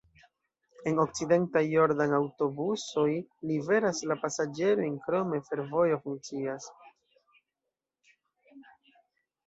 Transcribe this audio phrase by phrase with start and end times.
[0.91, 3.05] En Okcidenta Jordan aŭtobusoj
[3.51, 6.71] liveras la pasaĝerojn, krome fervojo funkcias.